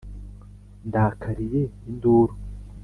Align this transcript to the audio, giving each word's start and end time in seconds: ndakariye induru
ndakariye 0.87 1.61
induru 1.89 2.33